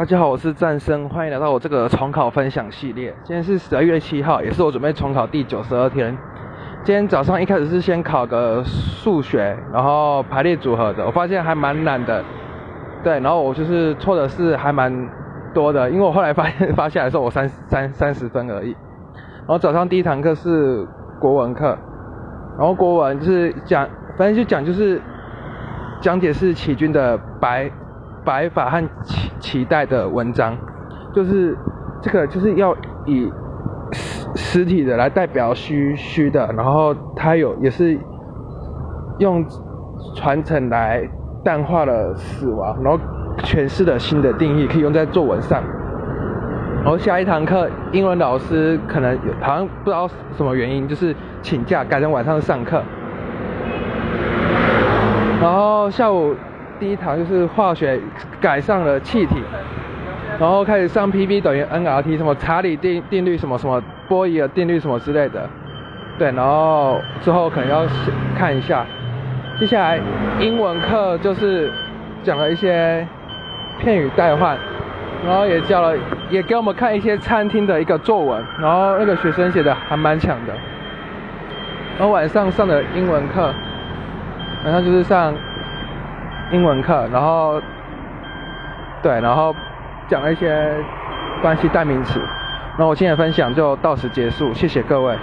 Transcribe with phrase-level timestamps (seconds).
[0.00, 3.14] 大家好，我是战生，欢迎来到我这个重考分享系列。
[3.22, 6.16] 今天是十二月七号，也是我准备重考第九十二天。
[6.82, 12.24] 今天早上一开始是先考个数学，然后排列组合的，我发现还蛮难的。
[13.04, 14.90] 对，然后我就是错的是还蛮
[15.52, 18.70] 多的，因为我后来发现 发下来的时候我三三三十分而已。
[19.40, 20.88] 然后早上第一堂课是
[21.20, 21.76] 国文课，
[22.56, 23.86] 然后国文就是讲，
[24.16, 24.98] 反正就讲就是
[26.00, 27.70] 讲解是启军的白。
[28.24, 30.56] 白发和期期待的文章，
[31.14, 31.56] 就是
[32.02, 33.30] 这个就是要以
[33.92, 37.98] 实实体的来代表虚虚的，然后它有也是
[39.18, 39.44] 用
[40.14, 41.08] 传承来
[41.42, 42.98] 淡化了死亡，然后
[43.38, 45.62] 诠释了新的定义，可以用在作文上。
[46.82, 52.82] 然后下一堂课，英文老师可能好像不知道什么原因，就是请假改成晚上上课。
[55.40, 56.34] 然后下午。
[56.80, 58.00] 第一堂就是化学
[58.40, 59.36] 改上了气体，
[60.40, 65.46] 然后开始上 P V 等于 N R T 什么查理定定律什么什么波伊尔定律什么之类的，
[66.18, 67.86] 对，然后之后可能要
[68.36, 68.86] 看一下。
[69.58, 70.00] 接下来
[70.40, 71.70] 英文课就是
[72.22, 73.06] 讲了一些
[73.78, 74.56] 片语代换，
[75.26, 75.94] 然后也教了
[76.30, 80.54] 也给我们看一些餐厅的一个作文，然后那个学生写的还蛮强的。
[81.98, 83.52] 然后晚上上的英文课，
[84.64, 85.34] 晚上就是上。
[86.52, 87.60] 英文课，然后，
[89.02, 89.54] 对，然后
[90.08, 90.74] 讲了一些
[91.40, 92.20] 关系代名词，
[92.78, 95.16] 那我今天的分享就到此结束，谢谢各位。